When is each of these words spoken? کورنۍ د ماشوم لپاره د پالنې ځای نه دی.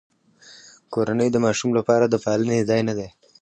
کورنۍ 0.93 1.29
د 1.31 1.37
ماشوم 1.45 1.71
لپاره 1.79 2.05
د 2.07 2.15
پالنې 2.23 2.67
ځای 2.69 2.81
نه 2.89 2.93
دی. 2.97 3.07